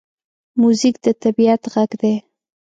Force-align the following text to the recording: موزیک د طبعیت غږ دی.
موزیک 0.61 0.95
د 1.05 1.07
طبعیت 1.21 1.61
غږ 1.73 1.91
دی. 2.01 2.13